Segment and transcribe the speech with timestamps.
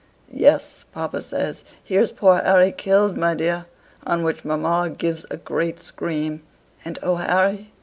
[0.33, 0.83] "Yes.
[0.93, 3.67] Papa says: 'Here's poor Harry killed, my dear;'
[4.03, 6.41] on which mamma gives a great scream;
[6.83, 7.71] and oh, Harry!